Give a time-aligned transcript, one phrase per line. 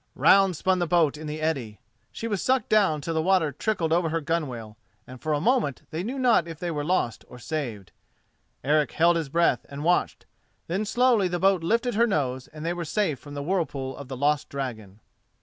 [0.15, 1.79] Round spun the boat in the eddy,
[2.11, 5.83] she was sucked down till the water trickled over her gunwale, and for a moment
[5.91, 7.91] they knew not if they were lost or saved.
[8.63, 10.25] Eric held his breath and watched,
[10.65, 14.07] then slowly the boat lifted her nose, and they were safe from the whirlpool of
[14.07, 15.01] the lost dragon.